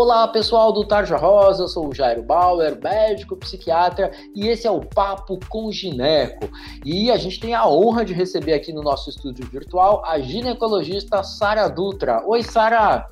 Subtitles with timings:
[0.00, 4.70] Olá, pessoal do Tarja Rosa, eu sou o Jairo Bauer, médico psiquiatra, e esse é
[4.70, 6.48] o Papo com Gineco.
[6.84, 11.24] E a gente tem a honra de receber aqui no nosso estúdio virtual a ginecologista
[11.24, 12.22] Sara Dutra.
[12.24, 13.08] Oi, Sara!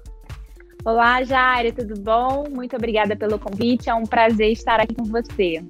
[0.84, 2.44] Olá, Jairo, tudo bom?
[2.54, 5.64] Muito obrigada pelo convite, é um prazer estar aqui com você.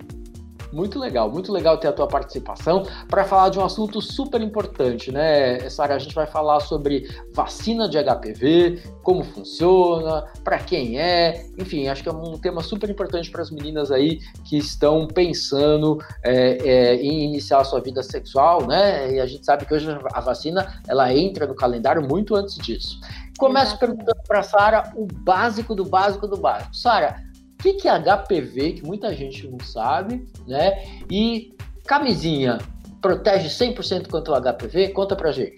[0.72, 5.12] Muito legal, muito legal ter a tua participação para falar de um assunto super importante,
[5.12, 5.94] né, Sara?
[5.94, 12.02] A gente vai falar sobre vacina de HPV, como funciona, para quem é, enfim, acho
[12.02, 16.94] que é um tema super importante para as meninas aí que estão pensando é, é,
[16.96, 19.14] em iniciar a sua vida sexual, né?
[19.14, 22.98] E a gente sabe que hoje a vacina ela entra no calendário muito antes disso.
[23.38, 26.74] Começo perguntando para Sara o básico do básico do básico.
[26.74, 27.22] Sara,
[27.58, 30.84] o que, que é HPV, que muita gente não sabe, né?
[31.10, 31.54] E
[31.86, 32.58] camisinha
[33.00, 34.88] protege 100% contra o HPV?
[34.88, 35.56] Conta pra gente.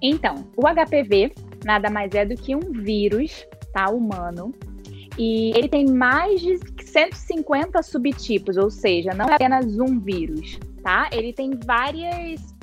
[0.00, 1.32] Então, o HPV
[1.64, 4.54] nada mais é do que um vírus, tá, humano,
[5.18, 11.08] e ele tem mais de 150 subtipos, ou seja, não é apenas um vírus, tá?
[11.12, 12.54] Ele tem várias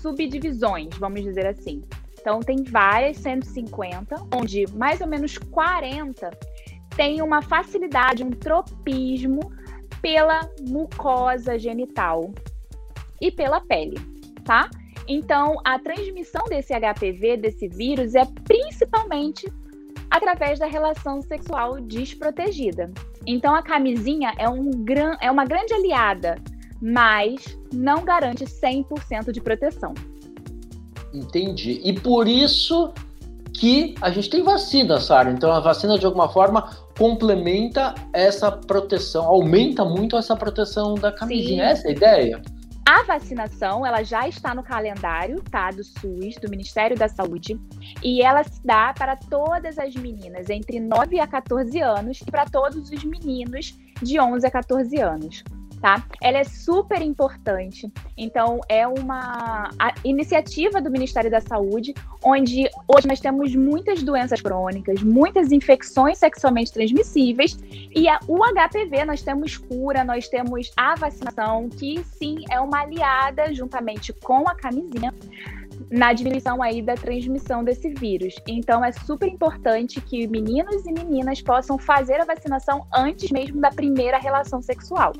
[0.00, 1.82] subdivisões, vamos dizer assim.
[2.20, 6.30] Então, tem várias 150, onde mais ou menos 40
[6.98, 9.52] tem uma facilidade, um tropismo
[10.02, 12.32] pela mucosa genital
[13.20, 13.96] e pela pele,
[14.44, 14.68] tá?
[15.06, 19.50] Então, a transmissão desse HPV, desse vírus, é principalmente
[20.10, 22.90] através da relação sexual desprotegida.
[23.24, 26.36] Então, a camisinha é, um gran, é uma grande aliada,
[26.82, 29.94] mas não garante 100% de proteção.
[31.14, 31.80] Entendi.
[31.84, 32.92] E por isso
[33.52, 35.30] que a gente tem vacina, Sara.
[35.30, 41.64] Então, a vacina, de alguma forma, complementa essa proteção, aumenta muito essa proteção da camisinha.
[41.64, 41.72] Sim.
[41.72, 42.42] Essa é a ideia?
[42.84, 47.60] A vacinação, ela já está no calendário, tá, do SUS, do Ministério da Saúde,
[48.02, 52.46] e ela se dá para todas as meninas entre 9 a 14 anos e para
[52.46, 55.44] todos os meninos de 11 a 14 anos
[55.80, 56.04] tá?
[56.22, 57.90] Ela é super importante.
[58.16, 59.70] Então, é uma
[60.04, 66.72] iniciativa do Ministério da Saúde, onde hoje nós temos muitas doenças crônicas, muitas infecções sexualmente
[66.72, 67.58] transmissíveis,
[67.94, 72.80] e a, o HPV nós temos cura, nós temos a vacinação, que sim é uma
[72.80, 75.14] aliada juntamente com a camisinha
[75.90, 78.34] na diminuição aí da transmissão desse vírus.
[78.46, 83.70] Então é super importante que meninos e meninas possam fazer a vacinação antes mesmo da
[83.70, 85.12] primeira relação sexual.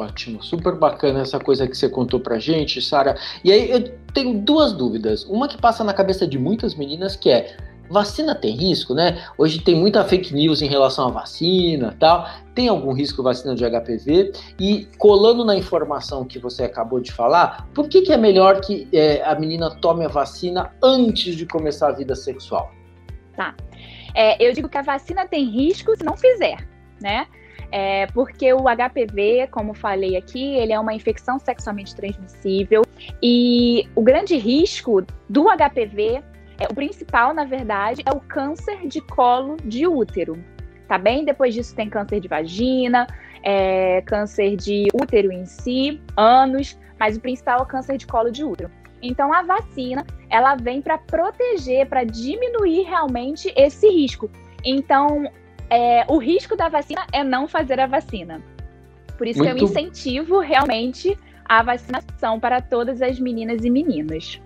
[0.00, 3.18] Ótimo, super bacana essa coisa que você contou pra gente, Sara.
[3.44, 5.24] E aí eu tenho duas dúvidas.
[5.24, 7.54] Uma que passa na cabeça de muitas meninas que é:
[7.90, 9.22] vacina tem risco, né?
[9.36, 12.26] Hoje tem muita fake news em relação à vacina, tal.
[12.54, 14.32] Tem algum risco vacina de HPV?
[14.58, 18.88] E colando na informação que você acabou de falar, por que, que é melhor que
[18.94, 22.72] é, a menina tome a vacina antes de começar a vida sexual?
[23.36, 23.54] Tá.
[24.14, 26.56] É, eu digo que a vacina tem risco se não fizer,
[27.02, 27.26] né?
[27.72, 32.82] É, porque o HPV, como falei aqui, ele é uma infecção sexualmente transmissível
[33.22, 36.22] e o grande risco do HPV,
[36.58, 40.42] é, o principal, na verdade, é o câncer de colo de útero,
[40.88, 41.24] tá bem?
[41.24, 43.06] Depois disso tem câncer de vagina,
[43.42, 48.30] é, câncer de útero em si, ânus, mas o principal é o câncer de colo
[48.30, 48.70] de útero.
[49.02, 54.30] Então a vacina, ela vem para proteger, para diminuir realmente esse risco.
[54.64, 55.24] Então,
[55.70, 58.42] é, o risco da vacina é não fazer a vacina.
[59.16, 59.54] Por isso Muito...
[59.54, 64.40] que eu incentivo realmente a vacinação para todas as meninas e meninos.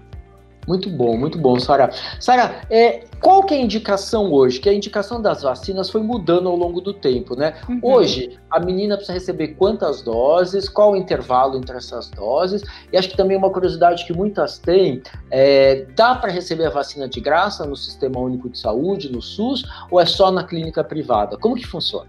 [0.66, 1.90] Muito bom, muito bom, Sara.
[2.18, 4.60] Sara, é, qual que é a indicação hoje?
[4.60, 7.54] Que a indicação das vacinas foi mudando ao longo do tempo, né?
[7.68, 7.80] Uhum.
[7.82, 12.62] Hoje, a menina precisa receber quantas doses, qual o intervalo entre essas doses?
[12.92, 17.08] E acho que também uma curiosidade que muitas têm, é, dá para receber a vacina
[17.08, 21.36] de graça no Sistema Único de Saúde, no SUS, ou é só na clínica privada?
[21.36, 22.08] Como que funciona?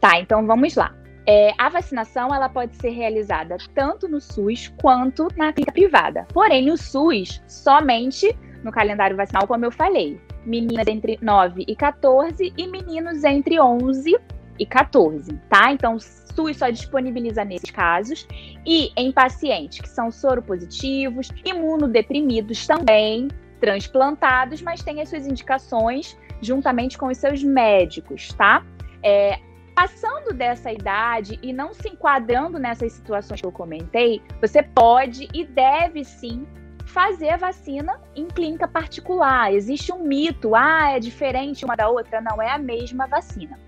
[0.00, 0.94] Tá, então vamos lá.
[1.32, 6.26] É, a vacinação ela pode ser realizada tanto no SUS quanto na clínica privada.
[6.34, 12.52] Porém, no SUS, somente no calendário vacinal, como eu falei, meninas entre 9 e 14
[12.58, 14.18] e meninos entre 11
[14.58, 15.70] e 14, tá?
[15.70, 18.26] Então, o SUS só disponibiliza nesses casos
[18.66, 23.28] e em pacientes que são soropositivos, imunodeprimidos também,
[23.60, 28.66] transplantados, mas têm as suas indicações juntamente com os seus médicos, tá?
[29.00, 29.38] É,
[29.74, 35.44] passando dessa idade e não se enquadrando nessas situações que eu comentei, você pode e
[35.44, 36.46] deve sim
[36.86, 39.52] fazer a vacina em clínica particular.
[39.52, 43.58] Existe um mito, ah, é diferente uma da outra, não é a mesma vacina.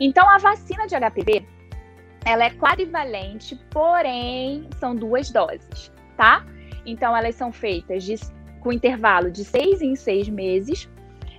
[0.00, 1.46] Então a vacina de HPV,
[2.24, 6.44] ela é quadrivalente, porém são duas doses, tá?
[6.84, 8.16] Então elas são feitas de,
[8.60, 10.88] com intervalo de seis em seis meses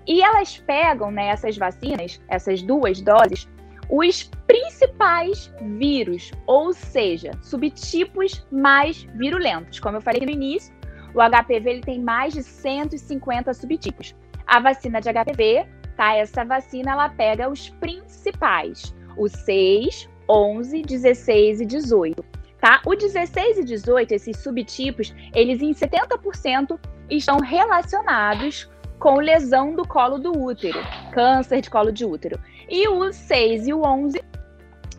[0.06, 3.48] E elas pegam, né, essas vacinas, essas duas doses,
[3.89, 9.80] os principais vírus, ou seja, subtipos mais virulentos.
[9.80, 10.74] Como eu falei no início,
[11.13, 14.15] o HPV ele tem mais de 150 subtipos.
[14.47, 15.65] A vacina de HPV,
[15.95, 16.15] tá?
[16.15, 22.25] Essa vacina ela pega os principais, os 6, 11, 16 e 18.
[22.59, 22.81] Tá?
[22.86, 26.79] O 16 e 18, esses subtipos, eles em 70%
[27.09, 28.69] estão relacionados
[29.03, 30.79] com lesão do colo do útero,
[31.11, 32.39] câncer de colo de útero.
[32.69, 34.23] E o 6 e o 11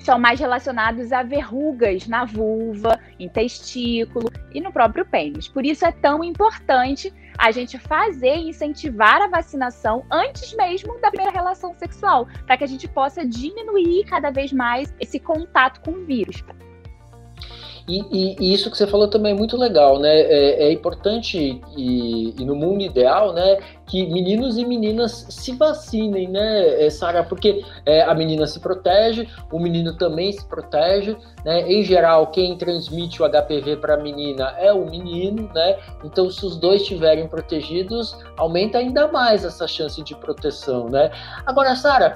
[0.01, 5.49] são mais relacionados a verrugas na vulva, em testículo e no próprio pênis.
[5.49, 11.09] Por isso é tão importante a gente fazer e incentivar a vacinação antes mesmo da
[11.09, 15.93] primeira relação sexual, para que a gente possa diminuir cada vez mais esse contato com
[15.93, 16.45] o vírus.
[17.87, 20.21] E, e, e, isso que você falou também é muito legal, né?
[20.21, 26.29] É, é importante e, e, no mundo ideal, né, que meninos e meninas se vacinem,
[26.29, 27.23] né, Sara?
[27.23, 31.71] Porque é, a menina se protege, o menino também se protege, né?
[31.71, 35.79] Em geral, quem transmite o HPV para a menina é o menino, né?
[36.03, 41.11] Então, se os dois estiverem protegidos, aumenta ainda mais essa chance de proteção, né?
[41.45, 42.15] Agora, Sara,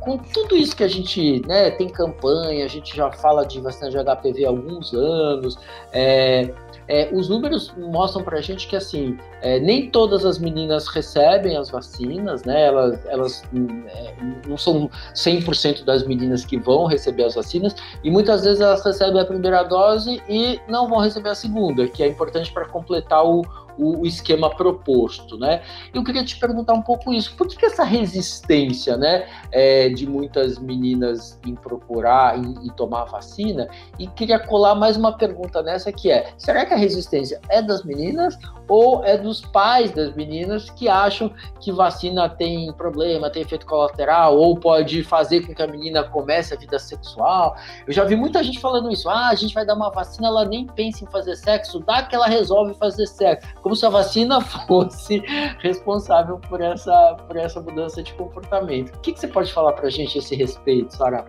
[0.00, 3.90] com tudo isso que a gente, né, tem campanha, a gente já fala de vacina
[3.90, 5.58] de HPV há alguns anos,
[5.92, 6.52] é,
[6.88, 9.16] é, os números mostram para a gente que assim
[9.62, 12.66] nem todas as meninas recebem as vacinas, né?
[12.66, 13.42] Elas, elas
[13.86, 14.14] é,
[14.46, 19.20] não são 100% das meninas que vão receber as vacinas e muitas vezes elas recebem
[19.20, 23.42] a primeira dose e não vão receber a segunda, que é importante para completar o,
[23.78, 25.62] o, esquema proposto, né?
[25.92, 27.34] Eu queria te perguntar um pouco isso.
[27.36, 33.68] Por que, que essa resistência, né, é, de muitas meninas em procurar e, tomar vacina?
[33.98, 37.84] E queria colar mais uma pergunta nessa que é: será que a resistência é das
[37.84, 38.36] meninas
[38.68, 44.36] ou é dos pais das meninas que acham que vacina tem problema, tem efeito colateral
[44.36, 47.56] ou pode fazer com que a menina comece a vida sexual?
[47.86, 49.08] Eu já vi muita gente falando isso.
[49.08, 52.14] Ah, a gente vai dar uma vacina, ela nem pensa em fazer sexo, dá que
[52.14, 55.18] ela resolve fazer sexo como se a vacina fosse
[55.58, 58.94] responsável por essa, por essa mudança de comportamento.
[58.94, 61.24] O que, que você pode falar para a gente a esse respeito, Sara?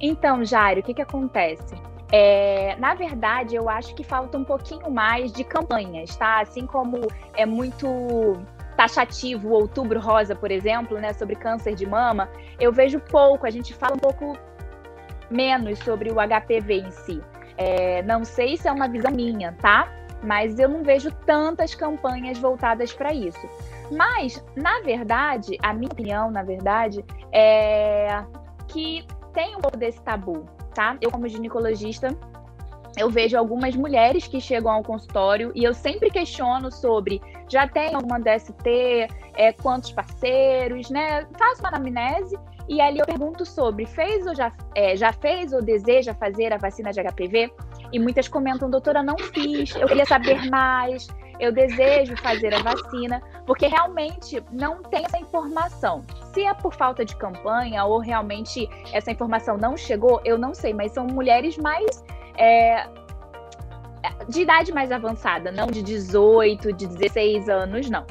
[0.00, 1.74] Então, Jairo, o que, que acontece?
[2.12, 6.40] É, na verdade, eu acho que falta um pouquinho mais de campanhas, tá?
[6.40, 7.00] Assim como
[7.34, 7.86] é muito
[8.76, 12.28] taxativo o Outubro Rosa, por exemplo, né, sobre câncer de mama,
[12.60, 14.38] eu vejo pouco, a gente fala um pouco
[15.30, 17.22] menos sobre o HPV em si.
[17.56, 19.90] É, não sei se é uma visão minha, tá?
[20.26, 23.48] Mas eu não vejo tantas campanhas voltadas para isso.
[23.90, 28.24] Mas, na verdade, a minha opinião, na verdade, é
[28.66, 30.44] que tem um pouco desse tabu,
[30.74, 30.96] tá?
[31.00, 32.08] Eu, como ginecologista,
[32.96, 37.94] eu vejo algumas mulheres que chegam ao consultório e eu sempre questiono sobre já tem
[37.94, 41.26] alguma DST, é, quantos parceiros, né?
[41.38, 42.36] Faço uma anamnese
[42.68, 46.56] e ali eu pergunto sobre fez ou já, é, já fez ou deseja fazer a
[46.56, 47.52] vacina de HPV?
[47.92, 51.06] E muitas comentam, doutora, não fiz, eu queria saber mais,
[51.38, 56.04] eu desejo fazer a vacina, porque realmente não tem essa informação.
[56.32, 60.72] Se é por falta de campanha ou realmente essa informação não chegou, eu não sei,
[60.72, 62.04] mas são mulheres mais.
[62.38, 62.86] É,
[64.28, 68.04] de idade mais avançada, não de 18, de 16 anos, não.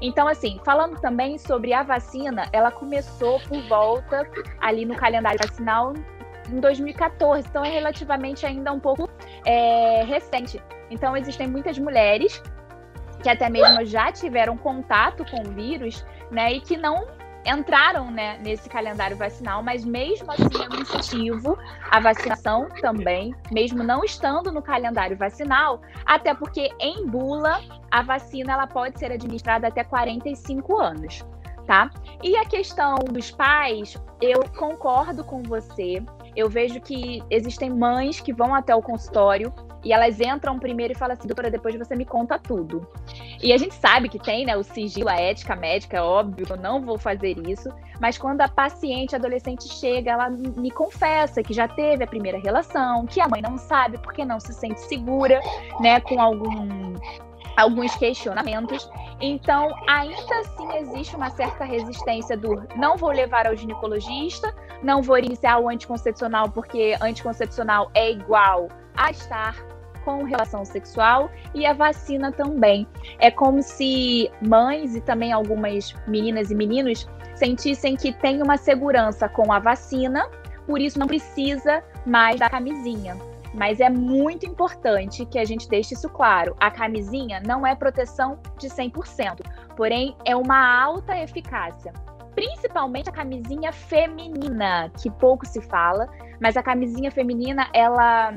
[0.00, 4.28] Então, assim, falando também sobre a vacina, ela começou por volta
[4.60, 5.92] ali no calendário vacinal
[6.50, 9.08] em 2014, então é relativamente ainda um pouco
[9.46, 10.60] é, recente.
[10.90, 12.42] Então, existem muitas mulheres
[13.22, 17.06] que até mesmo já tiveram contato com o vírus, né, e que não
[17.44, 21.58] entraram né, nesse calendário vacinal, mas mesmo assim é incentivo
[21.90, 28.52] a vacinação também, mesmo não estando no calendário vacinal, até porque em bula a vacina
[28.52, 31.24] ela pode ser administrada até 45 anos,
[31.66, 31.90] tá?
[32.22, 36.02] E a questão dos pais, eu concordo com você.
[36.34, 39.52] Eu vejo que existem mães que vão até o consultório
[39.84, 42.86] e elas entram primeiro e falam assim, doutora, depois você me conta tudo.
[43.42, 46.56] E a gente sabe que tem, né, o sigilo, a ética médica, é óbvio, eu
[46.56, 47.68] não vou fazer isso.
[48.00, 53.06] Mas quando a paciente adolescente chega, ela me confessa que já teve a primeira relação,
[53.06, 55.40] que a mãe não sabe porque não se sente segura,
[55.80, 56.94] né, com algum
[57.56, 58.88] alguns questionamentos.
[59.20, 65.18] Então, ainda assim existe uma certa resistência do não vou levar ao ginecologista, não vou
[65.18, 69.56] iniciar o anticoncepcional porque anticoncepcional é igual a estar
[70.04, 72.86] com relação sexual e a vacina também.
[73.18, 79.28] É como se mães e também algumas meninas e meninos sentissem que tem uma segurança
[79.28, 80.28] com a vacina,
[80.66, 83.16] por isso não precisa mais da camisinha.
[83.54, 86.56] Mas é muito importante que a gente deixe isso claro.
[86.58, 89.40] A camisinha não é proteção de 100%,
[89.76, 91.92] porém é uma alta eficácia.
[92.34, 96.08] Principalmente a camisinha feminina, que pouco se fala,
[96.40, 98.32] mas a camisinha feminina, ela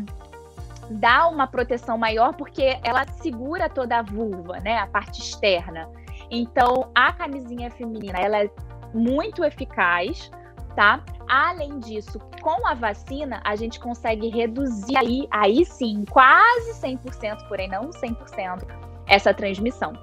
[0.90, 5.90] dá uma proteção maior porque ela segura toda a vulva, né, a parte externa.
[6.30, 8.50] Então, a camisinha feminina, ela é
[8.94, 10.30] muito eficaz,
[10.76, 11.04] tá?
[11.28, 17.68] Além disso, com a vacina, a gente consegue reduzir aí, aí sim, quase 100%, porém
[17.68, 18.64] não 100%,
[19.08, 19.94] essa transmissão.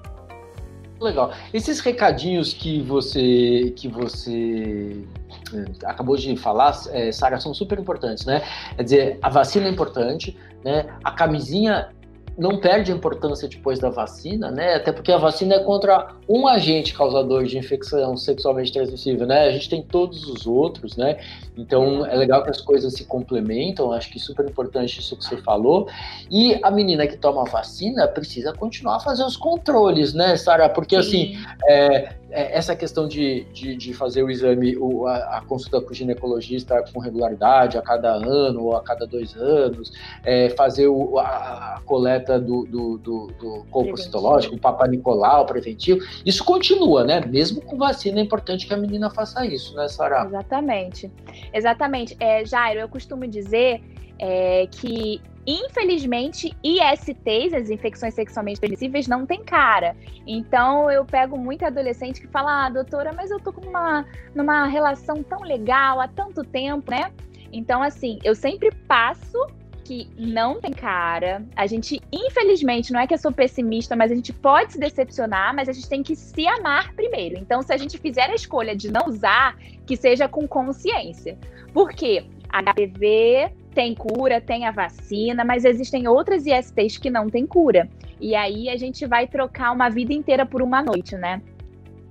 [1.00, 1.33] Legal.
[1.52, 5.05] Esses recadinhos que você que você
[5.52, 8.43] é, acabou de falar, é, Sara, são super importantes, né?
[8.76, 10.87] Quer dizer, a vacina é importante, né?
[11.02, 11.91] A camisinha
[12.37, 14.75] não perde a importância depois da vacina, né?
[14.75, 19.49] Até porque a vacina é contra um agente causador de infecção sexualmente transmissível, né?
[19.49, 21.19] A gente tem todos os outros, né?
[21.57, 25.25] Então é legal que as coisas se complementam, acho que é super importante isso que
[25.25, 25.89] você falou.
[26.31, 30.69] E a menina que toma vacina precisa continuar a fazer os controles, né, Sara?
[30.69, 31.37] Porque assim, Sim.
[31.37, 35.91] assim, é, essa questão de, de, de, fazer o exame, o, a, a, consulta com
[35.91, 39.93] o ginecologista com regularidade, a cada ano ou a cada dois anos,
[40.25, 45.45] é, fazer o, a, a, coleta do, do, do, do corpo citológico, o Papa Nicolau
[45.45, 47.21] preventivo, isso continua, né?
[47.27, 50.25] Mesmo com vacina, é importante que a menina faça isso, né, Sara?
[50.25, 51.11] Exatamente.
[51.53, 52.17] Exatamente.
[52.19, 53.83] É, Jairo, eu costumo dizer
[54.23, 59.97] é, que Infelizmente, ISTs, as infecções sexualmente transmissíveis, não tem cara.
[60.25, 64.67] Então, eu pego muito adolescente que fala: ah, doutora, mas eu tô com uma, numa
[64.67, 67.11] relação tão legal há tanto tempo, né?
[67.52, 69.37] Então, assim, eu sempre passo
[69.85, 71.45] que não tem cara.
[71.57, 75.52] A gente, infelizmente, não é que eu sou pessimista, mas a gente pode se decepcionar,
[75.52, 77.37] mas a gente tem que se amar primeiro.
[77.37, 81.37] Então, se a gente fizer a escolha de não usar, que seja com consciência.
[81.75, 82.25] Por quê?
[82.49, 87.88] HPV tem cura, tem a vacina, mas existem outras ISTs que não têm cura.
[88.21, 91.43] E aí a gente vai trocar uma vida inteira por uma noite, né?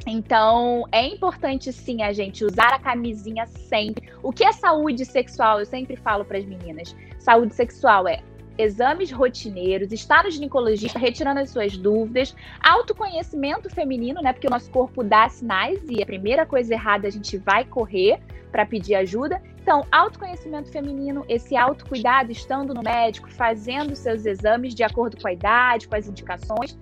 [0.06, 4.10] Então, é importante sim a gente usar a camisinha sempre.
[4.24, 5.60] O que é saúde sexual?
[5.60, 6.96] Eu sempre falo para as meninas.
[7.20, 8.22] Saúde sexual é
[8.58, 14.34] exames rotineiros, estar no ginecologista retirando as suas dúvidas, autoconhecimento feminino, né?
[14.34, 18.20] Porque o nosso corpo dá sinais e a primeira coisa errada a gente vai correr
[18.52, 19.42] para pedir ajuda.
[19.72, 25.32] Então, autoconhecimento feminino, esse autocuidado, estando no médico, fazendo seus exames de acordo com a
[25.32, 26.78] idade, com as indicações,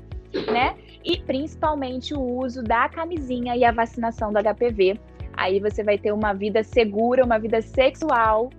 [0.52, 0.76] né?
[1.06, 5.00] E principalmente o uso da camisinha e a vacinação do HPV.
[5.34, 8.50] Aí você vai ter uma vida segura, uma vida sexual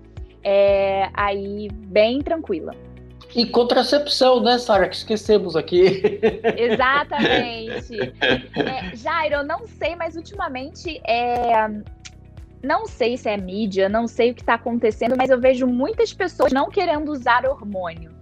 [0.45, 2.73] é, aí bem tranquila.
[3.35, 4.89] E contracepção, né, Sara?
[4.89, 6.21] Que esquecemos aqui.
[6.57, 7.99] Exatamente.
[8.55, 11.69] É, Jairo, eu não sei, mas ultimamente é,
[12.63, 16.13] não sei se é mídia, não sei o que está acontecendo, mas eu vejo muitas
[16.13, 18.13] pessoas não querendo usar hormônio.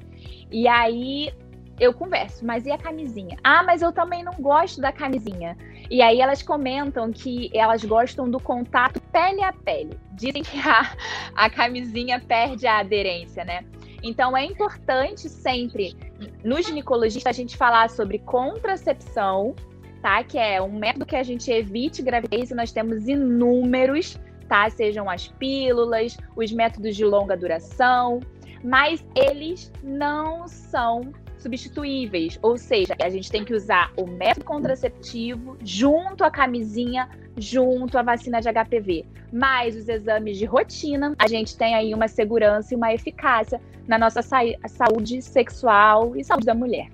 [0.51, 1.33] E aí
[1.79, 3.37] eu converso, mas e a camisinha?
[3.43, 5.57] Ah, mas eu também não gosto da camisinha.
[5.91, 9.99] E aí elas comentam que elas gostam do contato pele a pele.
[10.13, 10.93] Dizem que a,
[11.35, 13.65] a camisinha perde a aderência, né?
[14.03, 15.97] Então é importante sempre,
[16.45, 19.55] no ginecologista, a gente falar sobre contracepção,
[20.01, 20.23] tá?
[20.23, 24.19] Que é um método que a gente evite gravidez e nós temos inúmeros,
[24.49, 24.69] tá?
[24.71, 28.21] Sejam as pílulas, os métodos de longa duração,
[28.65, 35.57] mas eles não são substituíveis, ou seja, a gente tem que usar o método contraceptivo
[35.63, 41.57] junto à camisinha, junto à vacina de HPV, mais os exames de rotina, a gente
[41.57, 46.89] tem aí uma segurança e uma eficácia na nossa saúde sexual e saúde da mulher.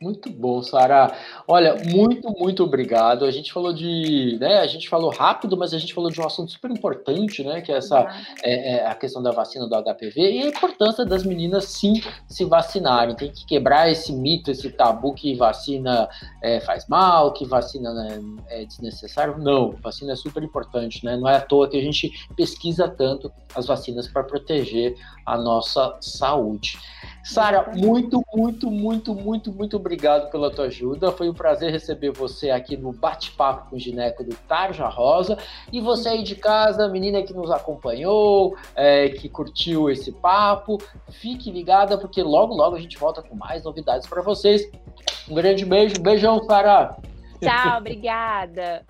[0.00, 1.16] Muito bom, Sara.
[1.46, 3.24] Olha, muito, muito obrigado.
[3.24, 6.26] A gente falou de, né, a gente falou rápido, mas a gente falou de um
[6.26, 8.00] assunto super importante, né, que é essa
[8.42, 12.44] é, é, a questão da vacina do HPV e a importância das meninas sim se
[12.44, 13.14] vacinarem.
[13.14, 16.08] Tem que quebrar esse mito, esse tabu que vacina
[16.42, 19.38] é, faz mal, que vacina né, é desnecessário.
[19.38, 21.16] Não, vacina é super importante, né?
[21.16, 25.96] Não é à toa que a gente pesquisa tanto as vacinas para proteger a nossa
[26.00, 26.78] saúde.
[27.24, 31.10] Sara, muito, muito, muito, muito, muito obrigado pela tua ajuda.
[31.10, 35.38] Foi um prazer receber você aqui no Bate-Papo com o Gineco do Tarja Rosa.
[35.72, 40.78] E você aí de casa, menina que nos acompanhou, é, que curtiu esse papo,
[41.10, 44.70] fique ligada, porque logo, logo a gente volta com mais novidades para vocês.
[45.26, 46.94] Um grande beijo, beijão, Sara.
[47.40, 48.84] Tchau, obrigada.